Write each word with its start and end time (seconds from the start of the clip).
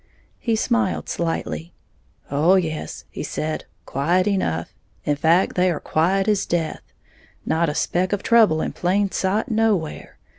He 0.39 0.55
smiled 0.55 1.07
slightly. 1.09 1.73
"Oh 2.31 2.55
yes," 2.55 3.05
he 3.11 3.21
said; 3.21 3.65
"quiet 3.85 4.25
enough, 4.25 4.73
in 5.05 5.15
fact, 5.15 5.55
they 5.55 5.69
are 5.69 5.79
quiet 5.79 6.27
as 6.27 6.47
death, 6.47 6.81
not 7.45 7.69
a 7.69 7.75
speck 7.75 8.11
of 8.11 8.23
trouble 8.23 8.61
in 8.61 8.73
plain 8.73 9.11
sight 9.11 9.51
nowhere. 9.51 10.17